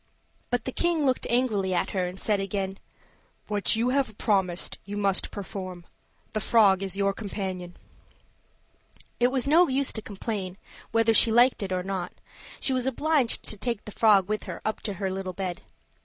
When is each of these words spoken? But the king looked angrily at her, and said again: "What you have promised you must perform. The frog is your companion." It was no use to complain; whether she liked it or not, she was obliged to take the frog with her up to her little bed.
But 0.49 0.63
the 0.65 0.71
king 0.71 1.05
looked 1.05 1.27
angrily 1.29 1.75
at 1.75 1.91
her, 1.91 2.07
and 2.07 2.19
said 2.19 2.39
again: 2.39 2.79
"What 3.45 3.75
you 3.75 3.89
have 3.89 4.17
promised 4.17 4.79
you 4.83 4.97
must 4.97 5.29
perform. 5.29 5.85
The 6.33 6.41
frog 6.41 6.81
is 6.81 6.97
your 6.97 7.13
companion." 7.13 7.77
It 9.19 9.27
was 9.27 9.45
no 9.45 9.67
use 9.67 9.93
to 9.93 10.01
complain; 10.01 10.57
whether 10.91 11.13
she 11.13 11.31
liked 11.31 11.61
it 11.61 11.71
or 11.71 11.83
not, 11.83 12.13
she 12.59 12.73
was 12.73 12.87
obliged 12.87 13.43
to 13.43 13.57
take 13.57 13.85
the 13.85 13.91
frog 13.91 14.27
with 14.27 14.45
her 14.45 14.59
up 14.65 14.81
to 14.89 14.93
her 14.93 15.11
little 15.11 15.33
bed. 15.33 15.61